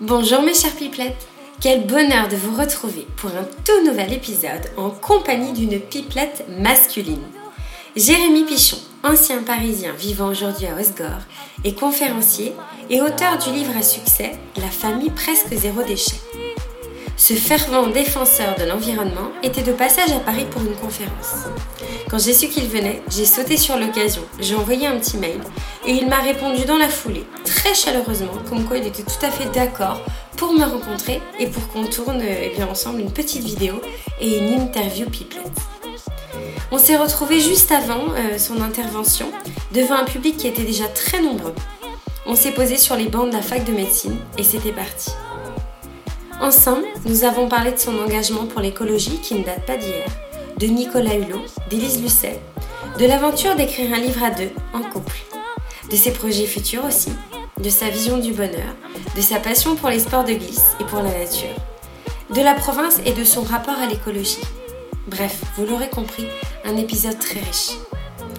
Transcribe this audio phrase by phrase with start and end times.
[0.00, 1.26] Bonjour mes chers pipelettes
[1.60, 7.22] Quel bonheur de vous retrouver pour un tout nouvel épisode en compagnie d'une pipelette masculine.
[7.94, 11.26] Jérémy Pichon, ancien parisien vivant aujourd'hui à Osgore,
[11.64, 12.54] est conférencier
[12.88, 16.16] et auteur du livre à succès La famille presque zéro déchet.
[17.18, 21.48] Ce fervent défenseur de l'environnement était de passage à Paris pour une conférence.
[22.08, 25.40] Quand j'ai su qu'il venait, j'ai sauté sur l'occasion, j'ai envoyé un petit mail
[25.88, 29.30] et il m'a répondu dans la foulée, très chaleureusement, comme quoi il était tout à
[29.30, 30.02] fait d'accord
[30.36, 33.80] pour me rencontrer et pour qu'on tourne eh bien, ensemble une petite vidéo
[34.20, 35.46] et une interview pipelette.
[36.70, 39.30] On s'est retrouvés juste avant euh, son intervention
[39.72, 41.54] devant un public qui était déjà très nombreux.
[42.26, 45.10] On s'est posé sur les bancs de la fac de médecine et c'était parti.
[46.42, 50.06] Ensemble, nous avons parlé de son engagement pour l'écologie qui ne date pas d'hier,
[50.58, 52.38] de Nicolas Hulot, d'Élise Lucet,
[52.98, 55.16] de l'aventure d'écrire un livre à deux, en couple,
[55.90, 57.12] de ses projets futurs aussi,
[57.60, 58.74] de sa vision du bonheur,
[59.16, 61.54] de sa passion pour les sports de glisse et pour la nature,
[62.34, 64.40] de la province et de son rapport à l'écologie.
[65.06, 66.26] Bref, vous l'aurez compris,
[66.64, 67.78] un épisode très riche.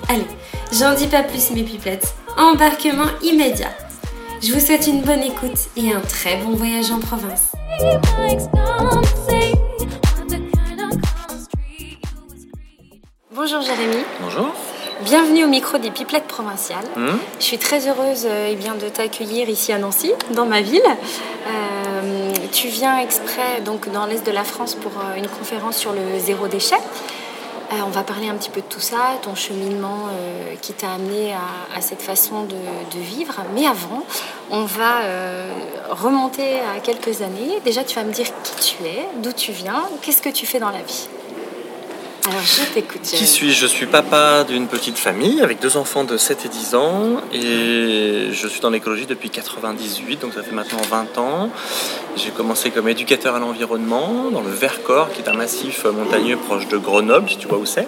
[0.07, 0.27] Allez,
[0.71, 3.71] j'en dis pas plus mes pipelettes, embarquement immédiat.
[4.41, 7.51] Je vous souhaite une bonne écoute et un très bon voyage en province.
[13.33, 14.03] Bonjour Jérémy.
[14.21, 14.53] Bonjour.
[15.01, 16.83] Bienvenue au micro des Pipelettes provinciales.
[16.97, 17.17] Hmm.
[17.39, 20.83] Je suis très heureuse eh bien, de t'accueillir ici à Nancy, dans ma ville.
[21.47, 25.93] Euh, tu viens exprès donc, dans l'est de la France pour euh, une conférence sur
[25.93, 26.75] le zéro déchet.
[26.75, 30.91] Euh, on va parler un petit peu de tout ça, ton cheminement euh, qui t'a
[30.91, 33.35] amené à, à cette façon de, de vivre.
[33.55, 34.03] Mais avant,
[34.51, 35.53] on va euh,
[35.91, 37.61] remonter à quelques années.
[37.63, 40.59] Déjà, tu vas me dire qui tu es, d'où tu viens, qu'est-ce que tu fais
[40.59, 41.07] dans la vie?
[42.27, 43.01] Alors, je t'écoute.
[43.01, 43.59] Qui suis-je?
[43.61, 48.29] Je suis papa d'une petite famille avec deux enfants de 7 et 10 ans et
[48.31, 51.49] je suis dans l'écologie depuis 98, donc ça fait maintenant 20 ans.
[52.15, 56.67] J'ai commencé comme éducateur à l'environnement dans le Vercors, qui est un massif montagneux proche
[56.67, 57.87] de Grenoble, si tu vois où c'est.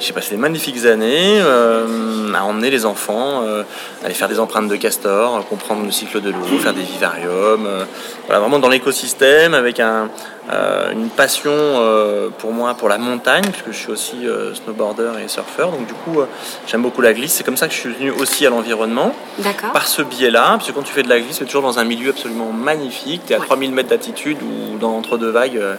[0.00, 3.62] J'ai passé des magnifiques années euh, à emmener les enfants, euh,
[4.04, 7.66] aller faire des empreintes de castor, comprendre le cycle de l'eau, faire des vivariums.
[7.66, 7.84] euh,
[8.26, 10.08] voilà, vraiment dans l'écosystème avec un,
[10.50, 15.28] une passion euh, pour moi pour la montagne, puisque je suis aussi euh, snowboarder et
[15.28, 15.70] surfeur.
[15.70, 16.26] Donc du coup, euh,
[16.66, 17.32] j'aime beaucoup la glisse.
[17.32, 19.14] C'est comme ça que je suis venu aussi à l'environnement.
[19.38, 19.70] D'accord.
[19.72, 21.78] Par ce biais-là, parce que quand tu fais de la glisse, tu es toujours dans
[21.78, 23.22] un milieu absolument magnifique.
[23.26, 23.46] Tu es à Ouais.
[23.46, 25.74] 3000 mètres d'altitude ou dans entre deux vagues, euh,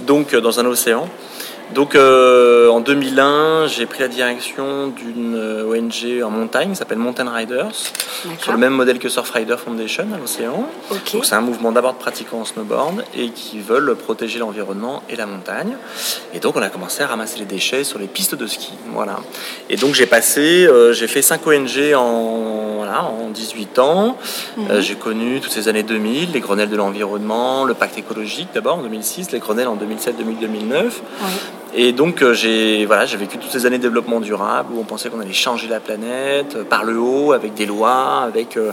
[0.00, 1.08] donc euh, dans un océan.
[1.74, 6.98] Donc euh, en 2001, j'ai pris la direction d'une euh, ONG en montagne qui s'appelle
[6.98, 7.74] Mountain Riders,
[8.40, 10.66] sur le même modèle que Surfrider Foundation à l'océan.
[11.12, 15.16] Donc c'est un mouvement d'abord de pratiquants en snowboard et qui veulent protéger l'environnement et
[15.16, 15.76] la montagne.
[16.32, 18.72] Et donc on a commencé à ramasser les déchets sur les pistes de ski.
[18.92, 19.18] Voilà.
[19.68, 24.16] Et donc j'ai passé, euh, j'ai fait 5 ONG en, voilà, en 18 ans.
[24.56, 24.70] Mhm.
[24.70, 28.78] Euh, j'ai connu toutes ces années 2000, les Grenelles de l'environnement, le pacte écologique d'abord
[28.78, 30.84] en 2006, les Grenelles en 2007, 2000, 2009.
[30.84, 31.26] Ouais.
[31.74, 34.84] Et donc euh, j'ai voilà, j'ai vécu toutes ces années de développement durable où on
[34.84, 38.72] pensait qu'on allait changer la planète euh, par le haut, avec des lois, avec euh,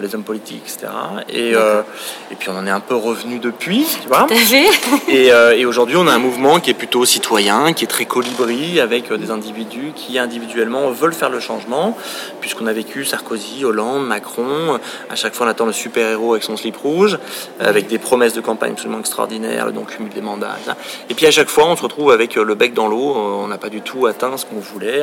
[0.00, 0.88] les hommes politiques, etc.
[1.28, 1.82] Et, euh,
[2.30, 4.26] et puis on en est un peu revenu depuis, tu vois.
[5.08, 8.04] Et, euh, et aujourd'hui, on a un mouvement qui est plutôt citoyen, qui est très
[8.04, 11.96] colibri, avec des individus qui individuellement veulent faire le changement,
[12.40, 14.78] puisqu'on a vécu Sarkozy, Hollande, Macron.
[15.10, 17.18] À chaque fois, on attend le super-héros avec son slip rouge,
[17.60, 20.56] avec des promesses de campagne absolument extraordinaires, le non-cumul des mandats.
[20.60, 20.76] etc.
[21.08, 23.10] Et puis à chaque fois, on se retrouve avec le bec dans l'eau.
[23.16, 25.02] euh, On n'a pas du tout atteint ce qu'on voulait.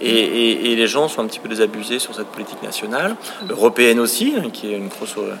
[0.00, 3.14] Et, et- et les gens sont un petit peu désabusés sur cette politique nationale,
[3.48, 5.34] européenne aussi, hein, qui est une grosse euh,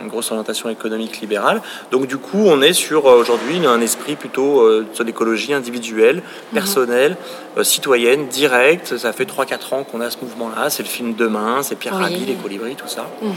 [0.00, 1.60] une grosse orientation économique libérale.
[1.90, 6.22] Donc du coup, on est sur euh, aujourd'hui un esprit plutôt euh, sur l'écologie individuelle,
[6.52, 7.16] personnelle,
[7.56, 8.96] euh, citoyenne, directe.
[8.96, 10.70] Ça fait 3-4 ans qu'on a ce mouvement-là.
[10.70, 12.02] C'est le film Demain, c'est Pierre Oui.
[12.02, 13.06] Rabhi, les colibris, tout ça.
[13.22, 13.32] Mhm.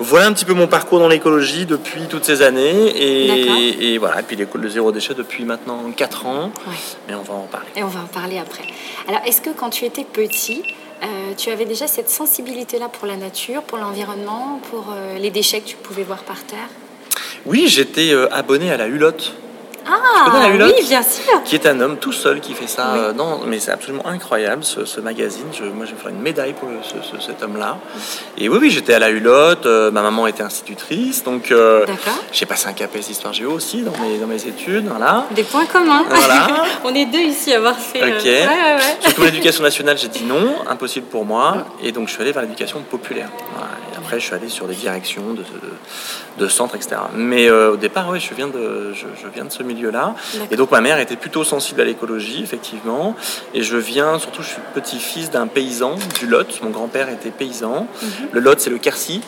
[0.00, 2.88] Voilà un petit peu mon parcours dans l'écologie depuis toutes ces années.
[2.96, 6.52] Et, et voilà, et puis l'école de zéro déchet depuis maintenant 4 ans.
[7.08, 7.66] Mais on va en parler.
[7.74, 8.62] Et on va en parler après.
[9.08, 10.62] Alors, est-ce que quand tu étais petit,
[11.02, 15.60] euh, tu avais déjà cette sensibilité-là pour la nature, pour l'environnement, pour euh, les déchets
[15.60, 16.68] que tu pouvais voir par terre?
[17.46, 19.34] Oui, j'étais euh, abonné à la Hulotte.
[19.90, 21.42] Ah, oui, bien sûr.
[21.44, 22.90] qui est un homme tout seul qui fait ça.
[22.94, 23.00] Oui.
[23.02, 25.46] euh, non, mais c'est absolument incroyable ce, ce magazine.
[25.52, 27.78] Je, moi, je vais faire une médaille pour le- ce- ce- cet homme-là.
[28.36, 29.66] Et oui, oui, j'étais à la Hulotte.
[29.66, 31.86] euh, ma maman était institutrice, donc euh,
[32.32, 34.86] j'ai passé un CAPES histoire géo aussi dans mes, dans mes études.
[34.88, 35.26] Voilà.
[35.30, 36.04] Des points communs.
[36.08, 36.46] Voilà.
[36.84, 38.02] on est deux ici à avoir fait.
[38.02, 38.24] euh, Ok.
[38.24, 38.96] Ouais, ouais, ouais.
[39.00, 41.66] Surtout l'éducation nationale, j'ai dit non, impossible pour moi.
[41.82, 43.28] Et donc je suis allé vers l'éducation populaire.
[43.54, 43.70] Voilà.
[44.08, 45.44] Après, je suis allé sur des directions de,
[46.38, 46.96] de, centres, etc.
[47.14, 50.14] Mais au départ, oui, je viens de, je, viens de ce milieu-là.
[50.50, 53.14] Et donc, ma mère était plutôt sensible à l'écologie, effectivement.
[53.52, 56.58] Et je viens, surtout, je suis petit-fils d'un paysan du Lot.
[56.62, 57.86] Mon grand-père était paysan.
[58.00, 58.08] Mhm.
[58.32, 59.20] Le Lot, c'est le Quercy.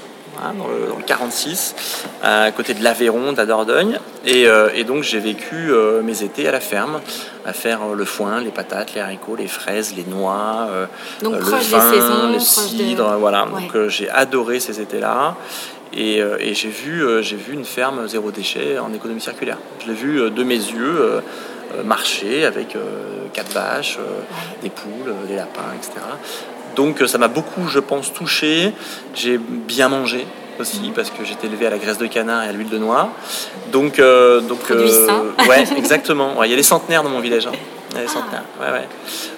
[0.43, 1.75] Hein, dans, le, 46,
[2.23, 3.99] à côté de l'Aveyron, de la Dordogne.
[4.25, 7.01] Et, euh, donc j'ai vécu euh, mes étés à la ferme,
[7.45, 10.69] à faire euh, le foin, les patates, les haricots, les fraises, les noix,
[11.23, 13.17] donc, le vin, le cidre.
[13.19, 13.47] Voilà.
[13.47, 15.37] Donc j'ai adoré ces étés-là.
[15.93, 16.23] Et,
[16.55, 19.59] j'ai vu, j'ai vu une ferme zéro déchet en économie circulaire.
[19.81, 21.21] Je l'ai vu de mes yeux
[21.85, 22.77] marcher avec
[23.33, 23.99] quatre vaches,
[24.63, 26.01] des poules, des lapins, etc.
[26.81, 28.73] Donc ça m'a beaucoup, je pense, touché.
[29.15, 30.27] J'ai bien mangé
[30.59, 33.11] aussi parce que j'étais élevé à la graisse de canard et à l'huile de noix.
[33.71, 35.06] Donc, euh, donc euh,
[35.47, 36.43] ouais, exactement.
[36.43, 37.47] Il y a les centenaires dans mon village.
[37.47, 37.53] Hein.
[37.91, 38.44] Il y a les centenaires.
[38.59, 38.88] Ouais, ouais.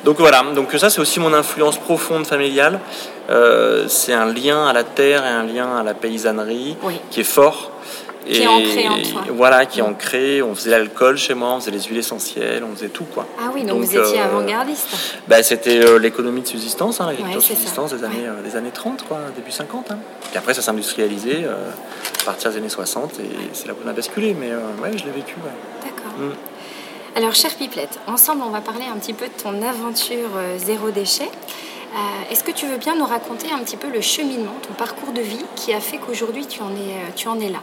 [0.05, 0.45] Donc voilà.
[0.55, 2.79] Donc ça, c'est aussi mon influence profonde familiale.
[3.29, 6.77] Euh, c'est un lien à la terre et un lien à la paysannerie
[7.11, 7.72] qui est fort.
[8.27, 9.23] Qui est ancré en toi.
[9.31, 10.43] Voilà, qui est ancré.
[10.43, 13.05] On faisait l'alcool chez moi, on faisait les huiles essentielles, on faisait tout.
[13.05, 13.27] Quoi.
[13.39, 14.89] Ah oui, donc, vous étiez euh, avant-gardiste
[15.27, 19.05] bah, C'était euh, l'économie de subsistance, hein, de subsistance des années, euh, des années 30,
[19.07, 19.91] quoi, début 50.
[19.91, 19.99] Hein.
[20.35, 23.89] Et après, ça s'est industrialisé à partir des années 60 et c'est là où on
[23.89, 24.35] a basculé.
[24.39, 24.51] Mais
[24.83, 25.35] ouais, je l'ai vécu.
[25.83, 26.13] D'accord.
[26.19, 27.17] Mm.
[27.17, 31.29] Alors, chère Pipelette, ensemble, on va parler un petit peu de ton aventure zéro déchet.
[32.31, 35.21] Est-ce que tu veux bien nous raconter un petit peu le cheminement, ton parcours de
[35.21, 37.59] vie qui a fait qu'aujourd'hui tu, en es, tu en es là?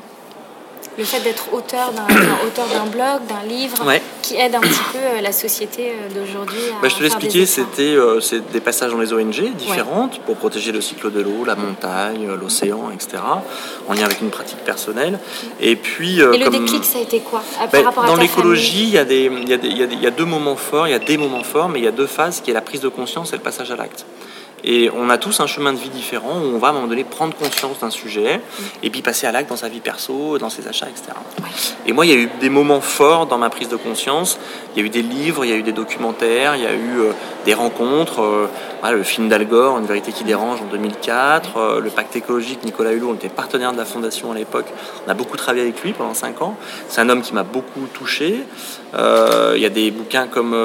[0.99, 2.03] Le fait d'être auteur d'un
[2.45, 3.77] auteur d'un blog, d'un livre,
[4.21, 6.59] qui aide un petit peu euh, la société euh, d'aujourd'hui.
[6.81, 8.19] Bah, je te l'expliquais, c'était euh,
[8.51, 12.91] des passages dans les ONG différentes pour protéger le cycle de l'eau, la montagne, l'océan,
[12.93, 13.23] etc.
[13.87, 15.19] En lien avec une pratique personnelle.
[15.61, 16.19] Et puis.
[16.19, 17.41] Et le déclic, ça a été quoi
[17.71, 20.25] bah, Dans l'écologie, il y, a des, il, y a des, il y a deux
[20.25, 22.51] moments forts, il y a des moments forts, mais il y a deux phases qui
[22.51, 24.05] est la prise de conscience et le passage à l'acte.
[24.63, 26.87] Et on a tous un chemin de vie différent où on va à un moment
[26.87, 28.63] donné prendre conscience d'un sujet mm.
[28.83, 31.11] et puis passer à l'acte dans sa vie perso, dans ses achats, etc.
[31.85, 34.37] Et moi, il y a eu des moments forts dans ma prise de conscience.
[34.75, 36.73] Il y a eu des livres, il y a eu des documentaires, il y a
[36.73, 37.11] eu euh,
[37.45, 38.21] des rencontres.
[38.21, 38.47] Euh,
[38.91, 42.93] le film d'Al Gore, Une vérité qui dérange en 2004, euh, le pacte écologique, Nicolas
[42.93, 44.67] Hulot, on était partenaire de la fondation à l'époque.
[45.05, 46.55] On a beaucoup travaillé avec lui pendant 5 ans.
[46.87, 48.43] C'est un homme qui m'a beaucoup touché.
[48.93, 50.55] Il y a des bouquins comme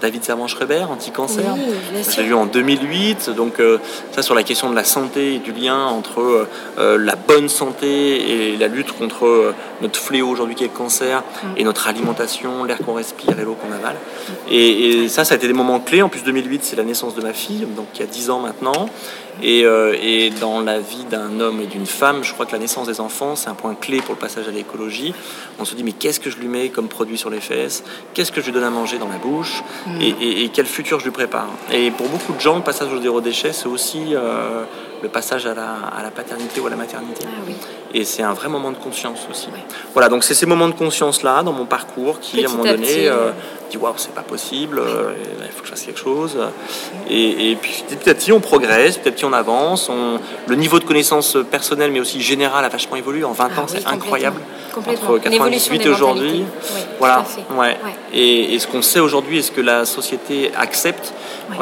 [0.00, 1.54] David Servan-Schreiber, Anti-cancer.
[1.54, 3.03] Oui, J'ai lu en 2008.
[3.36, 3.60] Donc
[4.12, 6.46] ça sur la question de la santé et du lien entre
[6.78, 11.46] la bonne santé et la lutte contre notre fléau aujourd'hui qui est le cancer mm.
[11.56, 13.96] et notre alimentation, l'air qu'on respire et l'eau qu'on avale.
[14.50, 16.02] Et, ça, ça a été des moments clés.
[16.02, 18.40] En plus, 2008, c'est la naissance de ma fille, donc il y a 10 ans
[18.40, 18.88] maintenant.
[19.42, 22.58] Et, euh, et dans la vie d'un homme et d'une femme, je crois que la
[22.58, 25.14] naissance des enfants, c'est un point clé pour le passage à l'écologie.
[25.58, 27.84] On se dit, mais qu'est-ce que je lui mets comme produit sur les fesses?
[28.14, 29.62] Qu'est-ce que je lui donne à manger dans la bouche?
[29.86, 30.00] Mm.
[30.00, 31.48] et, quel futur je lui prépare?
[31.72, 34.64] Et pour beaucoup de gens, le passage au zéro déchet, c'est aussi euh,
[35.02, 37.24] le passage à la, à la, paternité ou à la maternité.
[37.26, 37.50] Ah
[37.94, 39.48] et c'est un vrai moment de conscience aussi.
[39.92, 43.08] Voilà, donc c'est ces moments de conscience-là dans mon parcours qui, à un moment donné,
[43.08, 43.30] euh,
[43.70, 46.36] dit waouh, c'est pas possible, euh, il faut que je fasse quelque chose.
[47.08, 49.88] Et, puis petit à petit, on progresse, petit à petit, on avance.
[49.88, 50.18] On...
[50.48, 53.22] Le niveau de connaissance personnelle, mais aussi général, a vachement évolué.
[53.22, 54.40] En 20 ah ans, c'est incroyable.
[54.76, 56.44] Entre 98 et aujourd'hui.
[56.98, 57.24] voilà.
[57.56, 57.76] Ouais.
[58.12, 61.12] Et, ce qu'on sait aujourd'hui, est ce que la société accepte,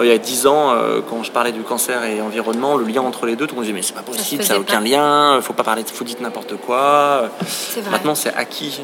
[0.01, 3.03] il y a 10 ans, euh, quand je parlais du cancer et environnement, le lien
[3.03, 5.37] entre les deux, tout le monde disait mais c'est pas possible, ça n'a aucun lien,
[5.37, 7.29] il faut pas parler, faut n'importe quoi.
[7.91, 8.81] Maintenant, c'est acquis.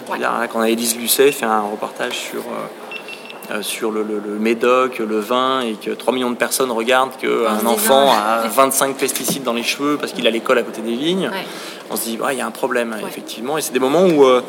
[0.53, 2.67] quand Élise Lucet fait un reportage sur euh,
[3.51, 4.05] euh, sur le,
[4.39, 9.43] médoc, le vin, et que 3 millions de personnes regardent qu'un enfant a 25 pesticides
[9.43, 11.31] dans les cheveux parce qu'il a l'école à côté des vignes,
[11.91, 13.57] on se dit, il y a un problème, effectivement.
[13.57, 14.43] Et c'est des moments où euh,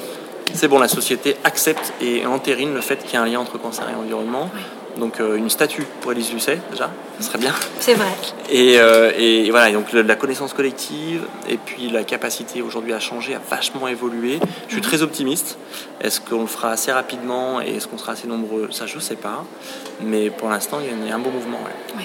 [0.53, 3.57] c'est bon, la société accepte et entérine le fait qu'il y a un lien entre
[3.57, 4.49] cancer et environnement.
[4.97, 7.53] Donc euh, une statue pour Élise Lucet, déjà, ce serait bien.
[7.79, 8.09] C'est vrai.
[8.49, 13.35] Et, euh, et, voilà, donc la connaissance collective et puis la capacité aujourd'hui à changer
[13.35, 14.39] a vachement évolué.
[14.67, 14.87] Je suis mhm.
[14.87, 15.57] très optimiste.
[16.01, 18.69] Est-ce qu'on le fera assez rapidement et est-ce qu'on sera assez nombreux?
[18.71, 19.45] Ça, je ne sais pas.
[20.01, 21.59] Mais pour l'instant, il y a un beau mouvement.
[21.95, 22.03] Ouais.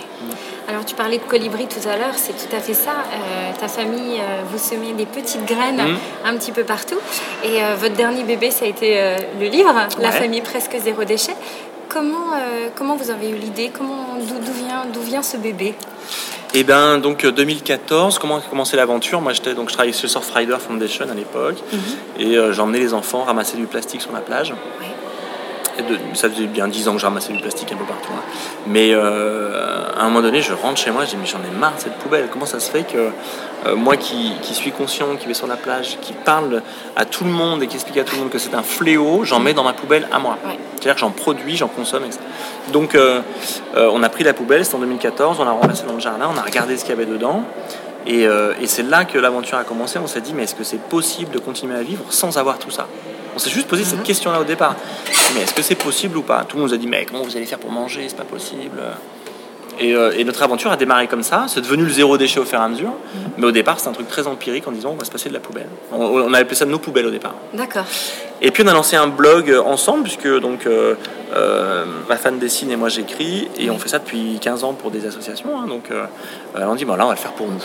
[0.66, 2.90] Alors tu parlais de colibri tout à l'heure, c'est tout à fait ça.
[2.90, 4.18] Euh, ta famille,
[4.50, 5.96] vous semez des petites graines mhm.
[6.24, 6.98] un petit peu partout.
[7.44, 11.34] Et votre dernier bébé, ça a été le livre, La famille presque zéro déchet.
[11.94, 13.70] Comment, euh, comment vous avez eu l'idée?
[13.72, 14.18] Comment
[14.92, 15.66] d'où vient ce bébé?
[16.52, 19.20] Et eh bien, donc 2014, euh, comment a commencé l'aventure?
[19.20, 21.80] Moi, j'étais donc je travaillais chez Surfrider Foundation à l'époque, mhm.
[22.18, 24.52] et euh, j'emmenais les enfants ramasser du plastique sur la plage
[26.14, 28.12] ça faisait bien 10 ans que je ramassais du plastique un peu partout.
[28.14, 28.22] Hein.
[28.66, 31.56] Mais euh, à un moment donné, je rentre chez moi, je dis mais j'en ai
[31.56, 32.28] marre de cette poubelle.
[32.30, 33.10] Comment ça se fait que
[33.66, 36.62] euh, moi qui, suis conscient, qui vais sur la plage, qui parle
[36.96, 39.24] à tout le monde et qui explique à tout le monde que c'est un fléau,
[39.24, 40.38] j'en mets dans ma poubelle à moi.
[40.74, 42.20] C'est-à-dire que j'en produis, j'en consomme, etc.
[42.72, 43.20] Donc euh,
[43.74, 46.38] on a pris la poubelle, c'était en 2014, on l'a ramassée dans le jardin, on
[46.38, 47.42] a regardé ce qu'il y avait dedans.
[48.06, 49.98] Et, et c'est là que l'aventure a commencé.
[49.98, 52.70] On s'est dit, mais est-ce que c'est possible de continuer à vivre sans avoir tout
[52.70, 52.86] ça?
[53.34, 54.76] On s'est juste posé cette question-là au départ.
[55.34, 56.44] Mais est-ce que c'est possible ou pas?
[56.48, 58.04] Tout le monde nous a dit, mais comment vous allez faire pour manger?
[58.08, 58.80] C'est pas possible.
[59.80, 61.46] Et, euh, et notre aventure a démarré comme ça.
[61.48, 62.92] C'est devenu le zéro déchet au fur et à mesure.
[63.36, 65.34] Mais au départ, c'est un truc très empirique en disant, on va se passer de
[65.34, 65.68] la poubelle.
[65.92, 67.34] On, on a appelé ça nos poubelles au départ.
[67.52, 67.86] D'accord.
[68.42, 70.94] Et puis on a lancé un blog ensemble, puisque donc euh,
[71.34, 74.90] euh, ma femme dessine et moi j'écris, et on fait ça depuis 15 ans pour
[74.90, 75.50] des associations.
[75.58, 75.66] hein.
[75.66, 76.04] donc euh,
[76.56, 77.62] euh, on dit, bon là on va le faire pour nous.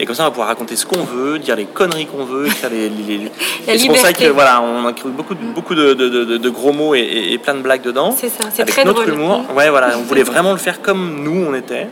[0.00, 2.46] Et comme ça on va pouvoir raconter ce qu'on veut, dire les conneries qu'on veut,
[2.46, 3.30] faire les, les- les-
[3.66, 6.36] La Et c'est pour ça que voilà, on a beaucoup de, beaucoup de, de- de-
[6.38, 8.14] de gros mots et, plein de blagues dedans.
[8.16, 9.14] C'est ça, c'est avec très notre drôle.
[9.14, 9.42] humour.
[9.50, 9.56] Mhm.
[9.56, 11.88] Ouais, voilà, on voulait vraiment le faire comme nous on était,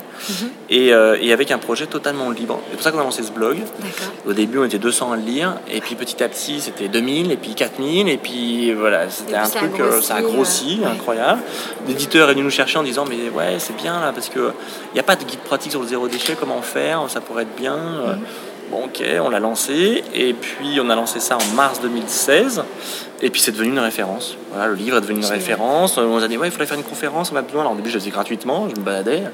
[0.70, 2.58] et, euh, et avec un projet totalement libre.
[2.70, 3.56] C'est pour ça qu'on a lancé ce blog.
[3.58, 4.12] D'accord.
[4.28, 7.32] Au début, on était 200 à le lire, et puis petit à petit, c'était 2000,
[7.32, 11.42] et puis 4000, et puis voilà, c'était un truc, euh, ça a grossi, euh, incroyable.
[11.86, 14.52] L'éditeur est venu nous chercher en disant, mais ouais, c'est bien là, parce qu'il
[14.94, 17.56] n'y a pas de guide pratique sur le zéro déchet, comment faire, ça pourrait être
[17.56, 17.76] bien.
[17.76, 18.14] Euh,
[18.70, 22.64] Bon, ok, on l'a lancé, et puis on a lancé ça en mars 2016,
[23.20, 24.38] et puis c'est devenu une référence.
[24.50, 25.98] Voilà, le livre est devenu une référence.
[25.98, 27.60] On nous a dit, ouais, il faudrait faire une conférence, on a besoin.
[27.60, 29.24] Alors au début, je le faisais gratuitement, je me baladais.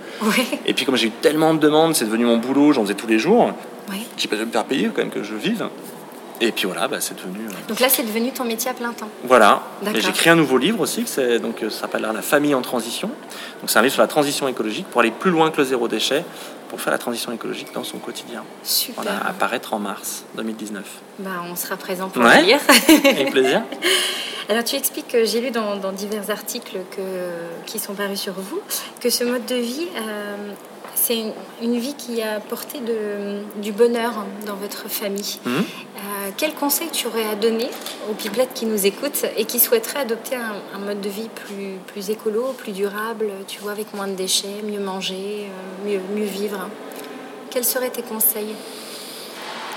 [0.66, 3.06] Et puis comme j'ai eu tellement de demandes, c'est devenu mon boulot, j'en faisais tous
[3.06, 3.52] les jours.
[4.28, 5.68] Pas de me faire payer quand même que je vive.
[6.42, 7.46] Et puis voilà, bah, c'est devenu.
[7.46, 9.08] euh, Donc là, c'est devenu ton métier à plein temps.
[9.24, 9.62] Voilà.
[9.94, 12.62] Et j'ai créé un nouveau livre aussi, que donc, euh, ça s'appelle La famille en
[12.62, 13.08] transition.
[13.60, 15.86] Donc c'est un livre sur la transition écologique pour aller plus loin que le zéro
[15.86, 16.24] déchet,
[16.70, 18.42] pour faire la transition écologique dans son quotidien.
[18.62, 19.02] Super.
[19.02, 20.82] Voilà, à paraître en mars 2019.
[21.18, 22.40] Bah, on sera présent pour Ouais.
[22.40, 22.60] le lire.
[23.04, 23.62] Avec plaisir.
[24.48, 27.02] Alors tu expliques que j'ai lu dans, dans divers articles que,
[27.66, 28.58] qui sont parus sur vous
[29.00, 30.36] que ce mode de vie, euh,
[31.10, 34.12] c'est une, une vie qui a apporté de, du bonheur
[34.46, 35.38] dans votre famille.
[35.44, 35.52] Mhm.
[35.56, 37.68] Euh, quel conseil tu aurais à donner
[38.08, 41.78] aux pipelettes qui nous écoutent et qui souhaiteraient adopter un, un mode de vie plus,
[41.92, 46.28] plus écolo, plus durable, tu vois, avec moins de déchets, mieux manger, euh, mieux, mieux
[46.28, 46.68] vivre?
[47.50, 48.54] Quels seraient tes conseils?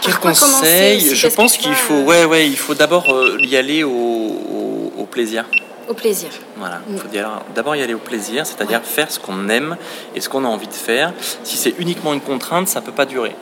[0.02, 1.16] Quel conseil?
[1.16, 4.94] Je pense qu'il faut, euh, ouais, ouais, il faut d'abord euh, y aller au, au-
[5.00, 5.46] au plaisir.
[5.88, 6.30] Au plaisir.
[6.58, 9.76] Voilà, il faut dire- d'abord y aller au plaisir, c'est-à-dire faire ce qu'on aime
[10.16, 11.14] et ce qu'on a envie de faire.
[11.44, 13.36] Si c'est uniquement une contrainte, ça peut pas durer.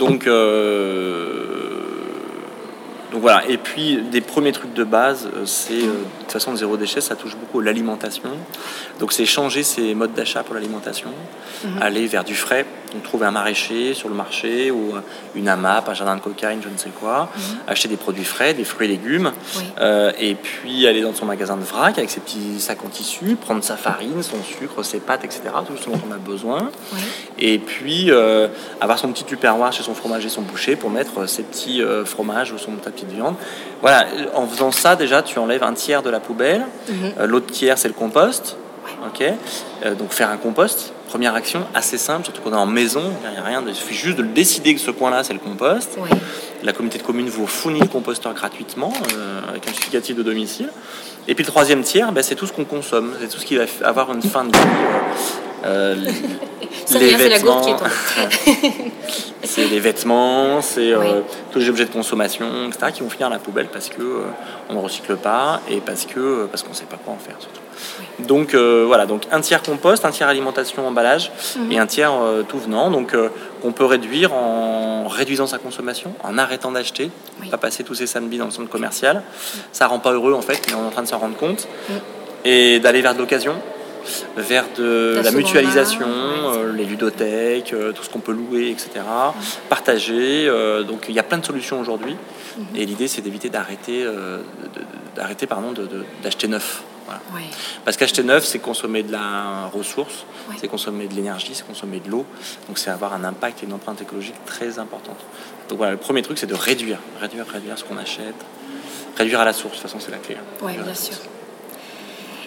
[0.00, 1.44] Donc, euh,
[3.12, 3.44] donc voilà.
[3.48, 6.76] Et puis des premiers trucs de base, euh, c'est euh, de toute façon le zéro
[6.76, 8.30] déchet, ça touche beaucoup l'alimentation.
[8.98, 11.10] Donc c'est changer ses modes d'achat pour l'alimentation,
[11.64, 11.80] Mhm.
[11.82, 15.00] aller vers du frais, donc trouver un maraîcher sur le marché ou euh,
[15.34, 17.28] une AMAP, un jardin de cocaïne, je ne sais quoi,
[17.66, 19.32] acheter des produits frais, des fruits et légumes.
[19.56, 19.62] Oui.
[19.80, 23.36] Euh, et puis aller dans son magasin de vrac avec ses petits sacs en tissu,
[23.36, 25.42] prendre sa farine, son sucre, ses pâtes, etc.
[25.66, 26.70] Tout ce dont on a besoin.
[26.92, 27.00] Oui.
[27.38, 28.48] Et puis euh,
[28.80, 32.52] avoir son petit tupperware chez son fromager, son boucher pour mettre ses petits euh, fromages
[32.52, 33.34] ou son ta petite viande.
[33.80, 36.64] Voilà, en faisant ça déjà, tu enlèves un tiers de la poubelle.
[36.88, 37.12] Mhm.
[37.18, 38.56] Euh, L'autre tiers, c'est le compost.
[39.06, 39.22] Ok.
[39.84, 40.92] Euh, donc faire un compost.
[41.08, 43.94] Première action assez simple, surtout qu'on est en maison, il n'y a rien, il suffit
[43.94, 45.96] juste de le décider que ce coin-là c'est le compost.
[45.98, 46.08] Oui.
[46.62, 50.70] La communauté de communes vous fournit le composteur gratuitement euh, avec un justificatif de domicile.
[51.28, 53.56] Et puis le troisième tiers, ben, c'est tout ce qu'on consomme, c'est tout ce qui
[53.56, 54.64] va avoir une fin de vie.
[55.64, 55.96] Euh,
[56.86, 57.16] Ça vient,
[59.44, 61.08] c'est les vêtements, c'est euh, Oui.
[61.52, 64.22] tous les objets de consommation, etc., qui vont finir à la poubelle parce que euh,
[64.68, 67.36] on ne recycle pas et parce que parce qu'on ne sait pas quoi en faire
[67.38, 67.60] surtout.
[68.20, 71.72] Donc voilà, donc un tiers compost, un tiers alimentation emballage Mhm.
[71.72, 72.12] et un tiers
[72.48, 72.90] tout venant.
[72.90, 73.14] Donc
[73.64, 77.10] on peut réduire en réduisant sa consommation, en arrêtant d'acheter,
[77.42, 77.48] Oui.
[77.48, 79.22] pas passer tous ses samedis dans le centre commercial.
[79.72, 81.66] Ça rend pas heureux en fait, mais on est en train de s'en rendre compte.
[81.88, 81.94] Mhm.
[82.46, 83.54] Et d'aller vers de l'occasion,
[84.36, 88.90] vers de La mutualisation, euh, les ludothèques, euh, tout ce qu'on peut louer, etc.
[89.68, 90.46] Partager.
[90.48, 92.16] euh, donc il y a plein de solutions aujourd'hui.
[92.56, 92.64] Mhm.
[92.76, 94.06] Et l'idée c'est d'éviter d'arrêter,
[95.16, 95.72] d'arrêter pardon,
[96.22, 96.82] d'acheter neuf.
[97.06, 97.20] Voilà.
[97.84, 100.24] Parce qu'acheter neuf, c'est consommer de la ressource,
[100.58, 102.24] c'est consommer de l'énergie, c'est consommer de l'eau.
[102.66, 105.18] Donc c'est avoir un impact et une empreinte écologique très importante.
[105.68, 108.34] Donc voilà, le premier truc, c'est de réduire, réduire, réduire ce qu'on achète,
[109.18, 109.76] réduire à la source.
[109.76, 110.36] De toute façon, c'est la clé.
[110.36, 110.66] hein.
[110.66, 111.14] À bien sûr.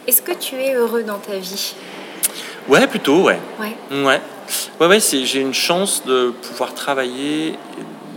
[0.07, 1.75] Est-ce que tu es heureux dans ta vie?
[2.67, 3.39] Ouais, plutôt, ouais.
[3.59, 3.75] Ouais.
[3.91, 4.21] Ouais,
[4.79, 7.55] ouais, ouais c'est- j'ai une chance de pouvoir travailler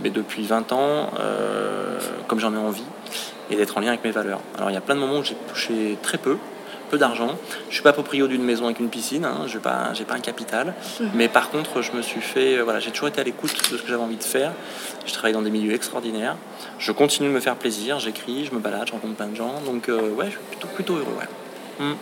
[0.03, 2.83] mais depuis 20 ans euh, comme j'en ai envie
[3.51, 4.39] et d'être en lien avec mes valeurs.
[4.57, 6.37] Alors il y a plein de moments où j'ai touché très peu,
[6.89, 7.37] peu d'argent.
[7.69, 10.15] Je suis pas proprio d'une maison avec une piscine, hein, je n'ai pas, j'ai pas
[10.15, 10.73] un capital.
[11.13, 13.77] Mais par contre, je me suis fait, euh, voilà, j'ai toujours été à l'écoute de
[13.77, 14.53] ce que j'avais envie de faire.
[15.05, 16.35] Je travaille dans des milieux extraordinaires.
[16.79, 19.61] Je continue de me faire plaisir, j'écris, je me balade, je rencontre plein de gens.
[19.65, 21.15] Donc euh, ouais, je suis plutôt, plutôt heureux.
[21.19, 21.27] Ouais.
[21.81, 21.93] Mm.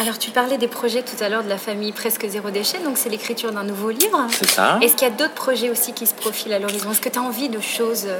[0.00, 2.96] Alors, tu parlais des projets tout à l'heure de la famille Presque Zéro Déchet, donc
[2.96, 4.26] c'est l'écriture d'un nouveau livre.
[4.30, 4.78] C'est ça.
[4.80, 6.92] Est-ce qu'il y a d'autres projets aussi qui se profilent à l'horizon?
[6.92, 8.16] Est-ce que tu as envie de choses euh,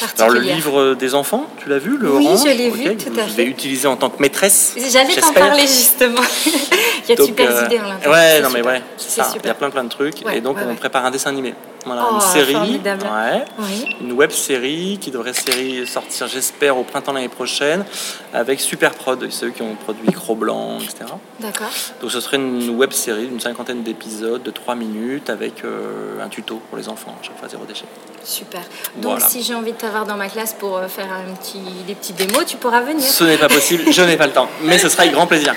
[0.00, 2.96] particulières Alors, le livre des enfants, tu l'as vu, le Oui, orange je l'ai vu,
[2.96, 3.28] tout à fait.
[3.28, 4.74] l'avez utilisé en tant que maîtresse.
[4.90, 6.22] J'allais t'en parler justement.
[7.04, 8.12] Il y a de super euh, idées à l'intérieur.
[8.12, 9.32] Ouais, non mais ouais, c'est ça.
[9.36, 10.24] Il y a plein plein de trucs.
[10.24, 10.74] Ouais, et donc ouais, on ouais.
[10.74, 11.54] prépare un dessin animé.
[11.84, 13.02] Voilà, Oh, une série, formidable.
[13.04, 13.96] ouais, Oui.
[14.00, 17.84] une web série qui devrait série sortir, j'espère, au printemps l'année prochaine,
[18.32, 21.04] avec Super Prod, c'est eux qui ont produit Cro Blanc, etc.
[21.40, 21.66] D'accord.
[22.00, 26.28] Donc ce serait une web série d'une cinquantaine d'épisodes de 3 minutes avec euh, un
[26.28, 27.86] tuto pour les enfants, chaque fois zéro déchet.
[28.24, 28.60] Super.
[28.96, 29.28] Donc, Voilà.
[29.28, 32.12] si j'ai envie de t'avoir dans ma classe pour euh, faire un petit, des petits
[32.12, 33.02] démos, tu pourras venir.
[33.02, 35.54] Ce n'est pas possible, je n'ai pas le temps, mais ce sera avec grand plaisir.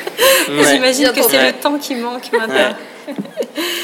[0.49, 0.65] Ouais.
[0.73, 1.51] J'imagine que c'est Ouais.
[1.51, 2.75] le temps qui manque maintenant.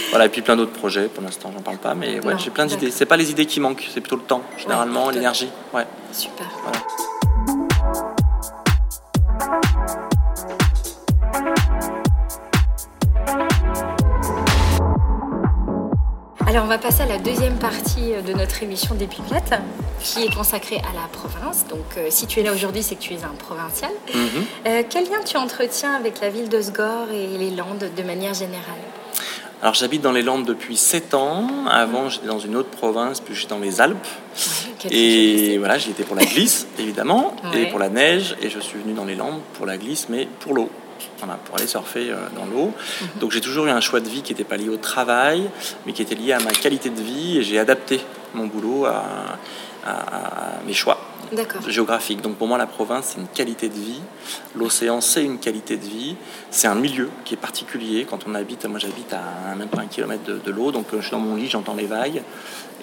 [0.10, 2.92] Voilà, et puis plein d'autres projets, pour l'instant j'en parle pas, mais j'ai plein d'idées.
[2.92, 5.50] C'est pas les idées qui manquent, c'est plutôt le temps, généralement, l'énergie.
[5.74, 5.86] Ouais.
[6.12, 6.48] Super.
[6.64, 6.80] Voilà.
[16.52, 20.80] Alors, on va passer à la deuxième partie de notre émission des qui est consacrée
[20.80, 21.66] à la province.
[21.70, 23.90] Donc, euh, si tu es là aujourd'hui, c'est que tu es un provincial.
[24.14, 24.22] Mhm.
[24.68, 28.34] Euh, quel lien tu entretiens avec la ville de Sgore et les Landes de manière
[28.34, 28.82] générale?
[29.62, 31.48] Alors j'habite dans les Landes depuis 7 ans.
[31.70, 34.06] Avant j'étais dans une autre province, puis j'étais dans les Alpes.
[34.90, 37.62] Et voilà, j'y étais pour la glisse, évidemment, Ouais.
[37.62, 38.36] et pour la neige.
[38.42, 40.70] Et je suis venu dans les Landes pour la glisse, mais pour l'eau.
[41.20, 42.74] Voilà, pour aller surfer euh, dans l'eau.
[43.02, 43.08] Mhm.
[43.20, 45.50] Donc j'ai toujours eu un choix de vie qui n'était pas lié au travail,
[45.86, 47.38] mais qui était lié à ma qualité de vie.
[47.40, 48.02] Et j'ai adapté
[48.34, 49.04] mon boulot à,
[49.86, 51.00] à- à mes choix
[51.32, 51.62] D'accord.
[51.68, 52.22] géographiques.
[52.22, 54.02] Donc pour moi, la province, c'est une qualité de vie.
[54.56, 56.16] L'océan, c'est une qualité de vie.
[56.50, 58.06] C'est un milieu qui est particulier.
[58.10, 60.98] Quand on habite, moi j'habite à même pas un kilomètre de, de l'eau, donc euh,
[61.00, 62.22] je suis dans mon lit, j'entends les vagues.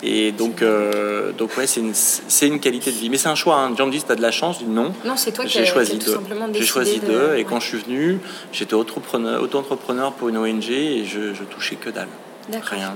[0.02, 3.10] Et donc, euh, donc ouais, c'est une, c'est une qualité de vie.
[3.10, 3.56] Mais c'est un choix.
[3.56, 3.70] Hein.
[3.70, 4.58] Les gens me disent, tu as de la chance.
[4.60, 4.92] Je dis non.
[5.04, 6.12] Non, c'est toi qui J'ai as, choisi qui tout deux.
[6.12, 7.28] simplement J'ai choisi de- deux.
[7.32, 7.44] Et Ouais.
[7.44, 8.20] quand je suis venu,
[8.52, 12.06] j'étais auto-entrepreneur, auto-entrepreneur pour une ONG et je, je touchais que dalle.
[12.48, 12.68] D'accord.
[12.70, 12.94] Rien.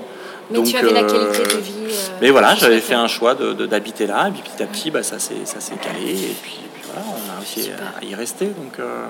[0.52, 1.72] Mais Donc, tu avais la euh, qualité de vie.
[1.90, 4.66] euh, Mais voilà, j'avais fait un choix de- de- d'habiter là, et puis petit à
[4.66, 5.34] petit, bah, ça s'est
[5.82, 8.46] calé, et puis, et puis voilà, on a réussi à y rester.
[8.46, 9.06] Donc, euh,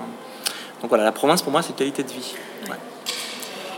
[0.81, 2.33] donc voilà, la province pour moi, c'est qualité de vie.
[2.69, 2.75] Ouais.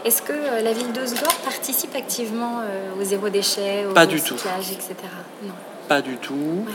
[0.05, 4.05] Est-ce que euh, la ville de Sgore participe activement euh, au zéro déchet, au Pas
[4.05, 4.35] du tout.
[4.35, 4.93] recyclage, etc.
[5.43, 5.53] Non.
[5.87, 6.65] Pas du tout.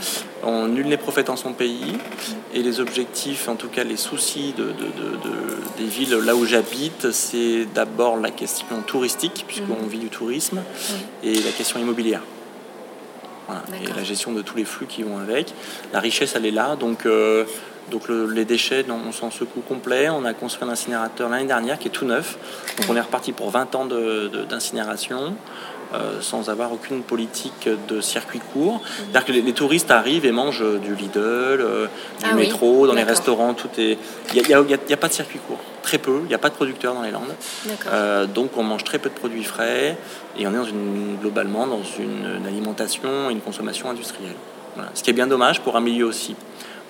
[0.43, 1.97] On, nul n'est prophète en son pays.
[2.53, 6.35] Et les objectifs, en tout cas les soucis de, de- de- de- des villes là
[6.35, 10.61] où j'habite, c'est d'abord la question touristique, puisqu'on vit du tourisme,
[11.23, 12.21] et la question immobilière.
[13.47, 13.63] Voilà.
[13.83, 15.53] Et la gestion de tous les flux qui vont avec.
[15.91, 16.77] La richesse, elle est là.
[16.77, 17.43] Donc, euh,
[17.89, 20.09] donc le- les déchets, on s'en secoue complet.
[20.09, 22.37] On a construit un incinérateur l'année dernière qui est tout neuf.
[22.77, 25.19] Donc on est reparti pour 20 ans de- de- d'incinération.
[25.19, 25.29] euh,
[26.21, 28.81] sans avoir aucune politique de circuit court.
[28.97, 31.85] C'est-à-dire que les, les touristes arrivent et mangent euh, du Lidl, euh,
[32.19, 33.97] du Ah oui, métro, dans les restaurants, tout est.
[34.33, 36.19] Il n'y a, pas de circuit court, très peu.
[36.23, 37.35] Il n'y a pas de producteurs dans les Landes.
[37.87, 39.97] Euh, donc on mange très peu de produits frais
[40.37, 44.35] et on est dans une, globalement dans une, une alimentation et une consommation industrielle.
[44.75, 44.91] Voilà.
[44.93, 46.35] Ce qui est bien dommage pour un milieu aussi,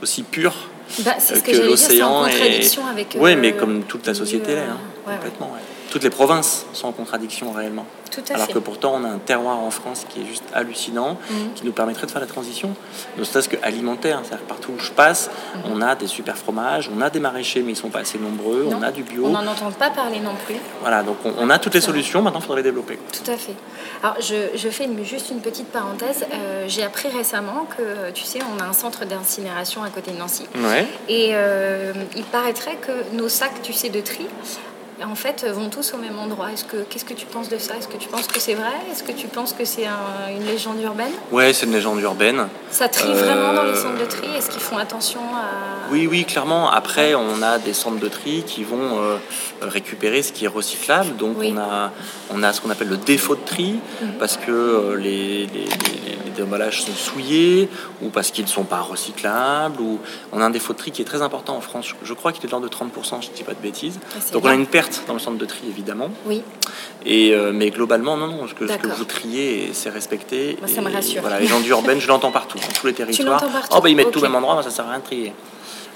[0.01, 0.53] aussi pur
[0.99, 3.17] Bah, euh, que, en l'océan avec.
[3.19, 5.15] Oui, euh, mais comme toute la société l'est, hein, euh, ouais.
[5.15, 5.51] complètement.
[5.53, 5.80] ouais.
[5.91, 7.85] Toutes les provinces sont en contradiction réellement.
[8.09, 8.53] Tout à Alors fait.
[8.53, 11.53] que pourtant, on a un terroir en France qui est juste hallucinant, Mhm.
[11.53, 12.73] qui nous permettrait de faire la transition,
[13.17, 13.49] ne serait-ce.
[13.49, 15.61] C'est-à-dire que partout où je passe, Mhm.
[15.73, 18.67] on a des super fromages, on a des maraîchers, mais ils sont pas assez nombreux,
[18.73, 19.25] on a du bio.
[19.25, 20.55] On n'en entend pas parler non plus.
[20.81, 22.97] Voilà, donc on, on a toutes les solutions, maintenant il faudrait les développer.
[23.11, 23.55] Tout à fait.
[24.03, 26.25] Alors, je, je fais une- juste une petite parenthèse.
[26.33, 30.17] Euh, J'ai appris récemment que, tu sais, on a un centre d'incinération à côté de
[30.17, 30.45] Nancy.
[30.55, 30.87] Ouais.
[31.09, 34.25] Et euh, il paraîtrait que nos sacs, tu sais, de tri,
[35.05, 36.51] en fait, vont tous au même endroit.
[36.51, 37.75] Est-ce que, qu'est-ce que tu penses de ça?
[37.77, 38.71] Est-ce que tu penses que c'est vrai?
[38.91, 41.11] Est-ce que tu penses que c'est un- une légende urbaine?
[41.31, 42.47] Ouais, c'est une légende urbaine.
[42.69, 44.27] Ça trie Euh, vraiment dans les centres de tri?
[44.37, 45.91] Est-ce qu'ils font attention à...
[45.91, 46.69] Oui, oui, clairement.
[46.71, 49.17] Après, on a des centres de tri qui vont euh,
[49.61, 51.15] récupérer ce qui est recyclable.
[51.17, 51.53] Donc, Oui.
[51.55, 51.91] on, a,
[52.33, 53.75] on a ce qu'on appelle le défaut de tri,
[54.19, 57.67] parce que euh, les, les, les- les emballages sont souillés,
[58.01, 59.81] ou parce qu'ils ne sont pas recyclables.
[59.81, 59.99] Ou...
[60.31, 61.93] On a un défaut de tri qui est très important en France.
[62.03, 63.99] Je crois qu'il est de l'ordre de 30%, je ne dis pas de bêtises.
[64.15, 66.09] Ah, Donc, on a une perte dans le centre de tri, évidemment.
[66.25, 66.41] Oui,
[67.05, 68.97] Et, euh, mais globalement, non, non, ce que, ce que D'accord.
[68.97, 70.57] vous triez, c'est respecté.
[70.61, 71.21] Moi, ça Et me rassure.
[71.21, 73.43] Voilà, les gens urbaines, je l'entends partout, dans tous les territoires.
[73.75, 75.33] Oh, bah, ils mettent tout au même endroit, ça sert à rien de trier.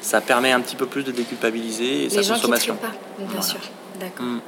[0.02, 2.76] Ça permet un petit peu plus de déculpabiliser et sa les gens ne consommation.
[2.76, 3.42] pas, bien Voilà.
[3.42, 3.60] sûr.
[4.00, 4.26] D'accord.
[4.26, 4.40] Mm.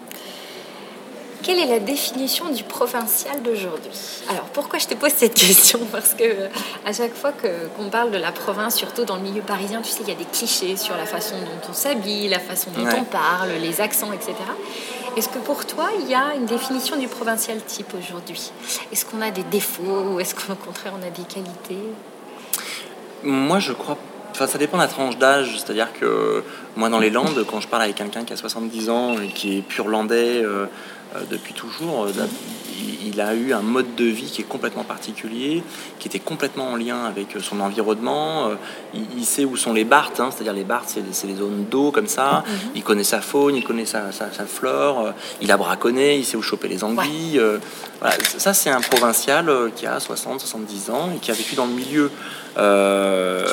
[1.47, 3.89] Quelle est la définition du provincial d'aujourd'hui?
[4.29, 5.79] Alors pourquoi je te pose cette question?
[5.93, 6.47] Parce que euh,
[6.85, 9.89] à chaque fois que- qu'on parle de la province, surtout dans le milieu parisien, tu
[9.89, 12.83] sais, il y a des clichés sur la façon dont on s'habille, la façon dont
[12.83, 12.95] Ouais.
[12.99, 14.33] on parle, les accents, etc.
[15.15, 18.51] Est-ce que pour toi, il y a une définition du provincial type aujourd'hui?
[18.91, 21.81] Est-ce qu'on a des défauts ou est-ce qu'au contraire on a des qualités?
[23.23, 23.97] Moi, je crois
[24.31, 25.55] Enfin, ça dépend de la tranche d'âge.
[25.57, 26.43] C'est-à-dire que
[26.75, 29.57] moi, dans les Landes, quand je parle avec quelqu'un qui a 70 ans et qui
[29.57, 30.67] est pur landais euh,
[31.29, 32.11] depuis toujours, euh,
[32.77, 35.63] il, il a eu un mode de vie qui est complètement particulier,
[35.99, 38.47] qui était complètement en lien avec euh, son environnement.
[38.49, 38.55] Euh,
[38.93, 41.91] Il, il sait où sont les barthes, hein, c'est-à-dire les barthes, c'est les zones d'eau
[41.91, 42.43] comme ça.
[42.75, 45.07] Il connaît sa faune, il connaît sa, sa- sa flore.
[45.07, 45.11] euh,
[45.41, 47.41] Il a braconné, il sait où choper les anguilles.
[47.99, 48.15] voilà.
[48.37, 51.73] Ça, c'est un provincial qui a 60, 70 ans et qui a vécu dans le
[51.73, 52.11] milieu.
[52.57, 53.45] Euh,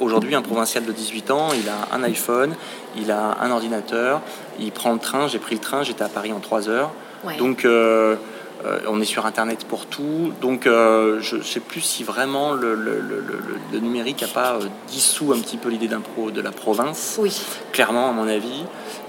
[0.00, 2.54] Aujourd'hui, un provincial de 18 ans, il a un iPhone,
[2.96, 4.20] il a un ordinateur,
[4.58, 5.28] il prend le train.
[5.28, 6.90] J'ai pris le train, j'étais à Paris en 3 heures.
[7.24, 7.36] Ouais.
[7.36, 8.16] Donc, euh,
[8.64, 10.32] euh, on est sur Internet pour tout.
[10.40, 13.40] Donc, euh, je ne sais plus si vraiment le, le- le- le-
[13.72, 17.16] le numérique n'a pas euh, dissous un petit peu l'idée d'un pro, de la province,
[17.20, 17.40] Oui.
[17.72, 18.64] clairement, à mon avis.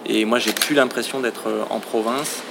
[0.06, 2.42] Et moi, j'ai plus l'impression d'être en province.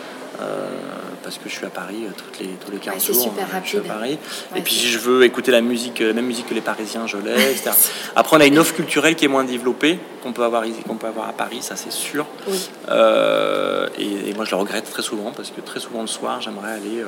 [1.24, 3.22] Parce que je suis à Paris euh, toutes les, tous les 15 Ouais, jours.
[3.24, 3.80] super euh, Je suis à.
[3.80, 4.18] Paris.
[4.52, 6.60] Ouais, et puis, si je veux écouter la musique, euh, la même musique que les
[6.60, 7.70] Parisiens, je l'ai, etc.
[8.16, 10.96] Après, on a une offre culturelle qui est moins développée, qu'on peut avoir ici, qu'on
[10.96, 12.26] peut avoir à Paris, ça c'est sûr.
[12.46, 12.68] Oui.
[12.90, 16.40] Euh, et, et moi, je le regrette très souvent parce que très souvent le soir,
[16.40, 17.06] j'aimerais aller euh,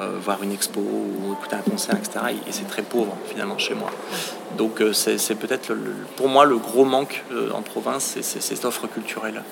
[0.00, 2.18] euh, voir une expo ou écouter un concert, etc.
[2.30, 3.90] Et, et c'est très pauvre finalement chez moi.
[4.58, 5.72] Donc, c'est peut-être
[6.16, 9.42] pour moi le gros manque en province, c'est cette offre culturelle.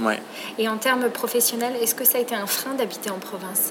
[0.00, 0.20] Ouais.
[0.58, 3.70] Et en termes professionnels, est-ce que ça a été un frein d'habiter en province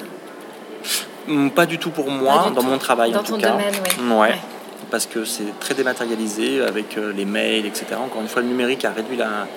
[1.27, 2.67] Hum, Pas du tout pour moi, dans tout.
[2.67, 3.51] mon travail Dans en tout ton cas.
[3.51, 4.05] domaine, oui.
[4.11, 4.17] Ouais.
[4.29, 4.35] Ouais.
[4.91, 7.85] Parce que c'est très dématérialisé avec euh, les mails, etc.
[8.03, 9.47] Encore une fois, le numérique a réduit la,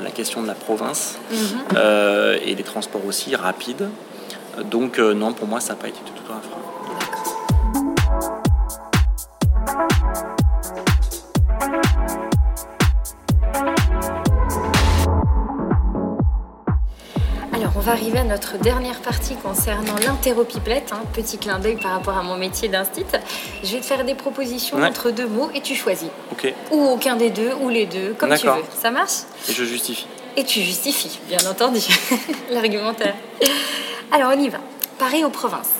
[0.00, 1.36] la question de la province Mhm.
[1.76, 3.88] euh, et les transports aussi rapides.
[4.70, 6.57] Donc euh, non, pour moi, ça n'a pas été du tout un frein.
[17.78, 20.90] On va arriver à notre dernière partie concernant l'interropipelette.
[20.92, 21.02] hein.
[21.12, 23.04] Petit clin d'œil par rapport à mon métier d'instit.
[23.62, 24.86] Je vais te faire des propositions Ouais.
[24.88, 26.08] entre deux mots et tu choisis.
[26.72, 28.52] Ou aucun des deux, ou les deux, comme tu veux.
[28.80, 29.12] Ça marche?
[29.48, 30.06] Et je justifie.
[30.36, 31.80] Et tu justifies, bien entendu,
[32.50, 33.14] l'argumentaire.
[34.12, 34.58] Alors, on y va.
[34.98, 35.70] Paris aux provinces.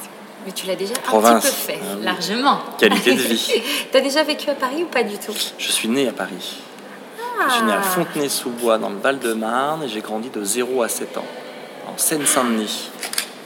[0.46, 1.44] Mais tu l'as déjà un Province.
[1.44, 2.04] petit peu fait, Ah oui.
[2.04, 2.58] largement.
[2.78, 3.52] Qualité de vie.
[3.92, 5.34] T'as déjà vécu à Paris ou pas du tout?
[5.58, 6.58] Je suis né à Paris.
[7.48, 11.18] Je suis né à Fontenay-sous-Bois dans le Val-de-Marne et j'ai grandi de 0 à 7
[11.18, 11.24] ans
[11.88, 12.90] en Seine-Saint-Denis.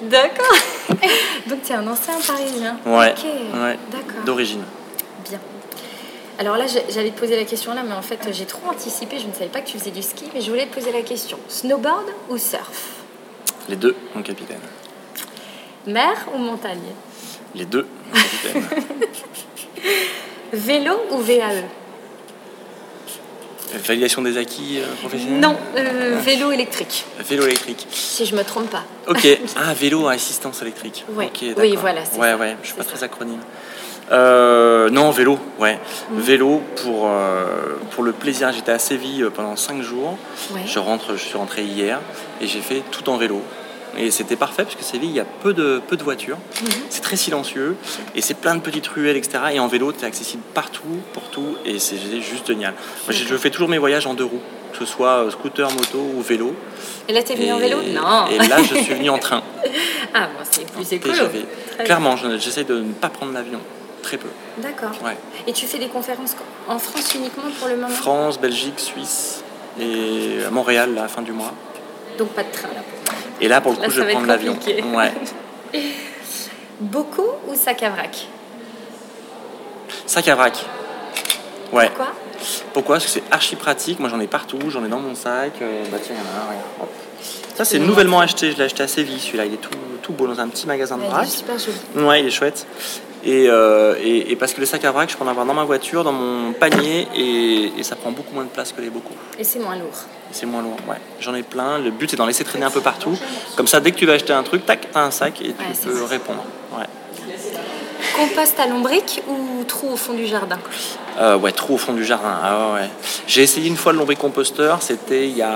[0.02, 0.56] D'accord.
[1.46, 2.76] Donc, tu es un ancien parisien.
[2.84, 3.14] Ouais,
[3.90, 4.24] d'accord.
[4.26, 4.62] D'origine.
[5.28, 5.40] Bien.
[6.38, 9.18] Alors là, j'allais te poser la question là, mais en fait, j'ai trop anticipé.
[9.18, 11.02] Je ne savais pas que tu faisais du ski, mais je voulais te poser la
[11.02, 11.38] question.
[11.48, 13.02] Snowboard ou surf?
[13.68, 14.60] Les deux, mon capitaine.
[15.86, 16.80] Mer ou montagne?
[17.54, 18.68] Les deux, mon capitaine.
[20.52, 21.62] Vélo ou VAE
[23.86, 27.86] Validation des acquis euh, professionnels Non, euh, vélo électrique, Vélo électrique.
[27.90, 28.84] si je me trompe pas.
[29.08, 29.26] Ok.
[29.56, 31.04] Ah, vélo à assistance électrique.
[31.10, 31.30] Ouais.
[31.56, 32.36] Oui, voilà, Ouais, ça.
[32.36, 33.40] ouais, je suis pas très acronyme.
[34.10, 35.78] Euh, non, vélo, ouais.
[36.10, 36.18] Mm.
[36.20, 38.52] Vélo pour, euh, pour le plaisir.
[38.52, 40.18] J'étais à Séville pendant 5 jours.
[40.52, 40.60] Ouais.
[40.66, 42.00] Je rentre, je suis rentré hier
[42.40, 43.40] et j'ai fait tout en vélo.
[43.98, 46.38] Et c'était parfait parce que Séville, il y a peu de, peu de voitures.
[46.62, 46.68] Mhm.
[46.88, 47.76] C'est très silencieux
[48.14, 49.38] et c'est plein de petites ruelles, etc.
[49.52, 50.80] Et en vélo, tu es accessible partout,
[51.12, 51.56] pour tout.
[51.64, 52.74] Et c'est juste génial.
[53.06, 54.40] Moi, je fais toujours mes voyages en deux roues,
[54.72, 56.54] que ce soit euh, scooter, moto ou vélo.
[57.08, 58.26] Et là, t'es venu en vélo Non.
[58.30, 59.42] Et là, je suis venu en train.
[60.14, 61.14] Ah, bon, c'est plus écolo.
[61.86, 63.60] Clairement, je- j'essaie de ne pas prendre l'avion.
[64.02, 64.28] Très peu.
[64.58, 64.90] D'accord.
[65.02, 65.16] Ouais.
[65.46, 66.36] Et tu fais des conférences
[66.68, 67.88] en France uniquement pour le moment?
[67.88, 69.42] France, Belgique, Suisse
[69.80, 71.54] et à Montréal, la fin du mois.
[72.18, 72.82] Donc pas de train là.
[73.40, 74.56] Et là, pour le coup, Là, je être l'avion.
[74.94, 75.12] Ouais.
[76.80, 78.26] Bocaux ou sac à vrac
[80.06, 80.64] Sac à vrac.
[81.72, 81.88] Ouais.
[81.88, 82.12] Pourquoi
[82.72, 83.98] Pourquoi Parce que c'est archi pratique.
[83.98, 84.58] Moi, j'en ai partout.
[84.68, 85.52] J'en ai dans mon sac.
[85.60, 86.48] Euh, bah, tiens, il y en a un.
[86.48, 86.66] regarde.
[86.82, 86.90] Hop.
[87.54, 88.52] Ça, c'est nouvellement acheté.
[88.52, 89.46] Je l'ai acheté à Séville, celui-là.
[89.46, 89.70] Il est tout,
[90.02, 91.24] tout beau dans un petit magasin de vrac.
[91.24, 92.06] il est super joli.
[92.06, 92.66] Ouais, il est chouette.
[93.24, 95.54] Et, euh, et, et parce que le sac à vrac, je peux en avoir dans
[95.54, 98.90] ma voiture, dans mon panier, et, et ça prend beaucoup moins de place que les
[98.90, 99.14] bocaux.
[99.38, 99.94] Et c'est moins lourd.
[100.30, 100.96] Et C'est moins lourd, ouais.
[101.20, 101.78] J'en ai plein.
[101.78, 103.16] Le but, c'est d'en laisser traîner un peu partout.
[103.56, 105.50] Comme ça, dès que tu vas acheter un truc, tac, t'as un sac et tu
[105.50, 105.54] Ouais,
[105.84, 106.06] peux ça.
[106.06, 106.42] répondre.
[106.76, 106.84] Ouais.
[108.16, 110.58] Compost à lombric ou trou au fond du jardin?
[111.20, 112.36] Euh, ouais, trop au fond du jardin.
[112.42, 112.88] Ah ouais.
[113.26, 115.52] J'ai essayé une fois le lombricomposteur, c'était il y a,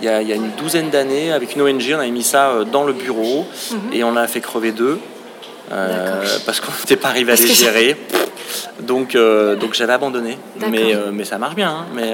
[0.00, 2.22] il y, a, il y a une douzaine d'années, avec une ONG, on avait mis
[2.22, 3.46] ça euh, dans le bureau
[3.92, 4.98] et on l'a fait crever deux.
[5.72, 6.28] Euh, Mhm.
[6.46, 7.96] Parce qu'on n'était pas arrivé à les gérer.
[8.80, 10.38] Donc, euh, donc j'avais abandonné.
[10.70, 11.70] Mais, euh, mais ça marche bien.
[11.70, 11.86] hein.
[11.94, 12.12] Mais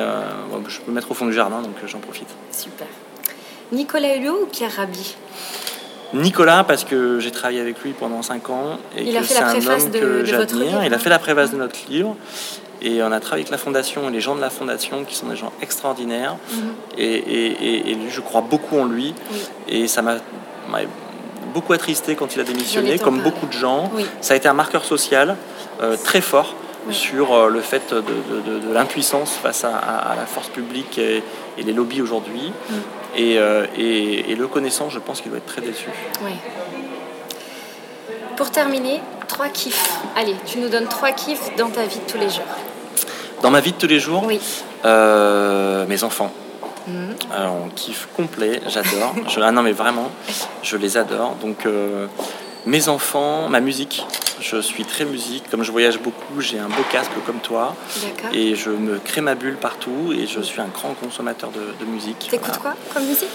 [0.51, 2.29] bon, je peux mettre au fond du jardin, donc j'en profite.
[2.51, 2.87] Super.
[3.73, 5.17] Nicolas Hulot ou Pierre Rabhi?
[6.15, 9.35] Nicolas, parce que j'ai travaillé avec lui pendant 5 ans et Il que a fait
[9.41, 10.67] la un préface homme de- que de votre j'admire.
[10.67, 12.15] livre, Il a fait la préface de notre livre
[12.81, 15.27] et on a travaillé avec la fondation et les gens de la fondation qui sont
[15.27, 16.37] des gens extraordinaires
[16.97, 19.39] et, et- et- je crois beaucoup en lui Oui.
[19.69, 20.17] et ça m'a
[21.57, 23.91] beaucoup attristé quand il a démissionné, comme beaucoup de gens.
[23.95, 24.05] Oui.
[24.21, 25.37] Ça a été un marqueur social
[25.83, 26.55] euh, très fort
[26.91, 30.49] sur euh, le fait de, de- de- de l'impuissance face à, à- à la force
[30.49, 31.23] publique et,
[31.59, 32.53] et les lobbies aujourd'hui.
[33.17, 35.89] Et, euh, et- et le connaissant, je pense qu'il doit être très déçu.
[38.37, 39.91] Pour terminer, trois kiffs.
[40.15, 42.45] Allez, tu nous donnes trois kiffs dans ta vie de tous les jours.
[43.43, 44.27] Dans ma vie de tous les jours,
[45.89, 46.33] mes enfants.
[46.87, 47.15] Mhm.
[47.35, 49.15] Alors, on kiffe complet, j'adore.
[49.29, 50.11] Je- ah non, mais vraiment,
[50.63, 51.37] je les adore.
[51.43, 52.07] Donc, euh,
[52.65, 54.05] mes enfants, ma musique.
[54.41, 55.45] Je suis très musique.
[55.51, 57.75] Comme je voyage beaucoup, j'ai un beau casque comme toi.
[58.35, 60.13] Et je me crée ma bulle partout.
[60.17, 62.29] Et je suis un grand consommateur de, de musique.
[62.31, 62.61] T'écoutes Voilà.
[62.61, 63.29] quoi comme musique?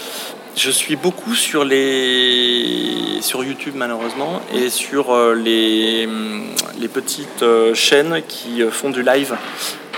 [0.55, 6.43] Je suis beaucoup sur les sur YouTube malheureusement et sur euh, les, hum,
[6.79, 9.35] les petites euh, chaînes qui euh, font du live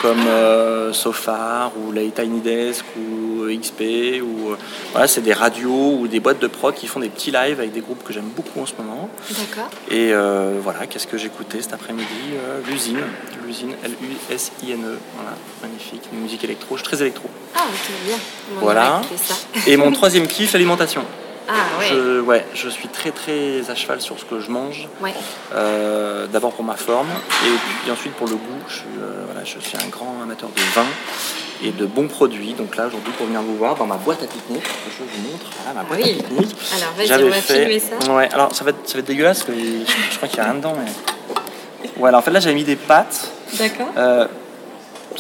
[0.02, 4.58] comme euh, Sofar ou les Tiny Desk ou euh, XP ou euh,
[4.92, 7.72] voilà c'est des radios ou des boîtes de prod qui font des petits lives avec
[7.74, 9.70] des groupes que j'aime beaucoup en ce moment D'accord.
[9.92, 13.00] et euh, voilà qu'est-ce que j'écoutais cet après-midi Euh, l'usine
[13.46, 17.02] l'usine L U S I N E voilà magnifique une musique électro je suis très
[17.02, 18.18] électro Ah, ok, bien.
[18.58, 19.02] On Voilà.
[19.18, 19.36] ça.
[19.68, 21.04] et mon troisième kiff l'alimentation
[21.48, 21.88] Ah, ouais.
[21.90, 24.88] Je, ouais, je suis très très à cheval sur ce que je mange.
[25.02, 25.14] Ouais.
[25.54, 27.10] Euh, D'abord pour ma forme
[27.46, 27.50] et
[27.82, 28.62] puis ensuite pour le goût.
[28.70, 30.86] Je suis, euh, voilà, je suis un grand amateur de vin
[31.64, 32.54] et de bons produits.
[32.54, 35.46] Donc là aujourd'hui pour venir vous voir dans ma boîte à pique-nique, je vous montre
[35.64, 36.12] voilà, ma boîte Oui.
[36.20, 36.56] à pique-nique.
[36.78, 38.14] Alors, vas-y, J'avais on va fait- filmer ça.
[38.14, 40.40] Ouais, alors ça va être, ça va être dégueulasse, parce que je, je crois qu'il
[40.40, 40.76] n'y a rien dedans.
[40.78, 40.92] Mais...
[42.02, 43.32] Ouais, alors en fait là j'avais mis des pâtes.
[43.58, 43.88] D'accord.
[43.98, 44.28] Euh,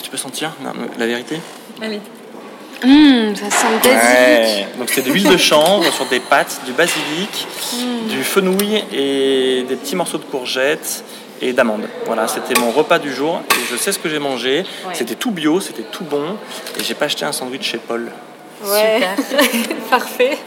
[0.01, 1.39] tu peux sentir non, la vérité?
[1.81, 2.01] Allez.
[2.83, 4.03] Hum, ça sent le basilic.
[4.03, 4.67] Ouais.
[4.77, 8.07] Donc c'est de l'huile de chanvre sur des pâtes, du basilic, Mmh.
[8.09, 11.03] du fenouil et des petits morceaux de courgettes
[11.47, 11.87] et d'amandes.
[12.05, 14.65] Voilà, c'était mon repas du jour et je sais ce que j'ai mangé.
[14.87, 14.93] Ouais.
[14.93, 16.37] C'était tout bio, c'était tout bon
[16.79, 18.11] et j'ai pas acheté un sandwich chez Paul.
[18.65, 19.01] Ouais.
[19.89, 20.37] Parfait.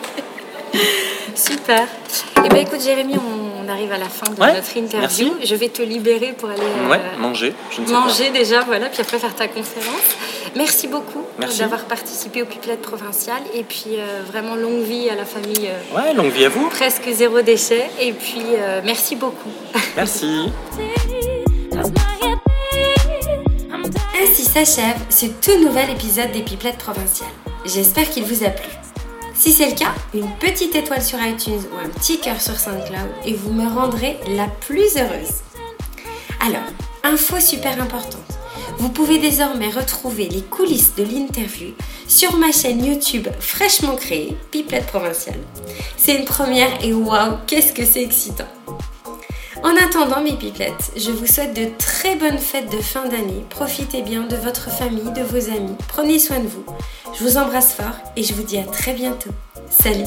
[1.35, 1.87] Super.
[2.45, 5.01] Eh bien, écoute, Jérémy, on arrive à la fin de Ouais, notre interview.
[5.39, 5.47] merci.
[5.47, 9.01] Je vais te libérer pour aller euh, manger, je ne sais manger déjà, voilà, puis
[9.01, 10.17] après faire ta conférence.
[10.57, 11.23] Merci beaucoup
[11.59, 15.69] d'avoir participé au Pipelette Provincial et puis euh, vraiment longue vie à la famille.
[15.69, 15.97] euh.
[15.97, 16.69] Ouais, longue vie à vous.
[16.69, 17.91] presque zéro déchet.
[18.01, 18.43] Et puis,
[18.85, 19.51] merci beaucoup.
[19.97, 20.51] Merci.
[24.23, 27.29] Ainsi s'achève ce tout nouvel épisode des Pipelettes Provinciales.
[27.65, 28.69] J'espère qu'il vous a plu.
[29.39, 33.11] Si c'est le cas, une petite étoile sur iTunes ou un petit cœur sur SoundCloud
[33.27, 35.43] et vous me rendrez la plus heureuse.
[36.41, 36.67] Alors,
[37.05, 38.23] info super importante.
[38.79, 41.75] Vous pouvez désormais retrouver les coulisses de l'interview
[42.09, 45.41] sur ma chaîne YouTube fraîchement créée, Pipelette Provinciale.
[45.99, 48.49] C'est une première et waouh, qu'est-ce que c'est excitant!
[49.67, 53.45] En attendant mes pipelettes, je vous souhaite de très bonnes fêtes de fin d'année.
[53.51, 55.75] Profitez bien de votre famille, de vos amis.
[55.89, 56.65] Prenez soin de vous.
[57.19, 59.31] Je vous embrasse fort et je vous dis à très bientôt.
[59.69, 60.05] Salut